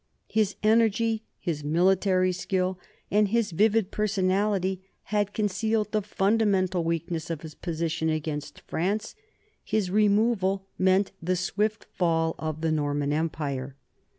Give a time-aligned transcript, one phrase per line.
[0.29, 2.79] His energy, his military skill,
[3.11, 4.79] and his vivid per sonality
[5.13, 9.13] had concealed the fundamental weakness of his position against France;
[9.63, 13.75] his removal meant the swift fall of the Norman empire.